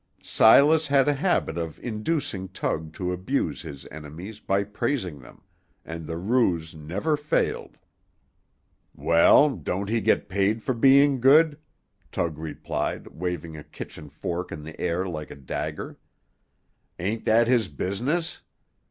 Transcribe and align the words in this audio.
Silas 0.23 0.87
had 0.87 1.07
a 1.07 1.13
habit 1.13 1.59
of 1.59 1.77
inducing 1.77 2.47
Tug 2.47 2.91
to 2.93 3.13
abuse 3.13 3.61
his 3.61 3.85
enemies 3.91 4.39
by 4.39 4.63
praising 4.63 5.19
them, 5.19 5.43
and 5.85 6.07
the 6.07 6.17
ruse 6.17 6.73
never 6.73 7.15
failed. 7.15 7.77
"Well, 8.95 9.55
don't 9.55 9.89
he 9.91 10.01
get 10.01 10.27
paid 10.27 10.63
for 10.63 10.73
being 10.73 11.19
good?" 11.21 11.59
Tug 12.11 12.39
replied, 12.39 13.09
waving 13.09 13.55
a 13.55 13.63
kitchen 13.63 14.09
fork 14.09 14.51
in 14.51 14.63
the 14.63 14.81
air 14.81 15.07
like 15.07 15.29
a 15.29 15.35
dagger. 15.35 15.99
"Ain't 16.97 17.25
that 17.25 17.47
his 17.47 17.67
business? 17.67 18.41